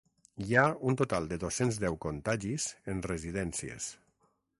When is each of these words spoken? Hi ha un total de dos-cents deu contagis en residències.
Hi 0.43 0.55
ha 0.59 0.63
un 0.91 0.95
total 1.01 1.27
de 1.33 1.37
dos-cents 1.43 1.77
deu 1.83 1.97
contagis 2.05 2.65
en 2.95 3.05
residències. 3.11 3.91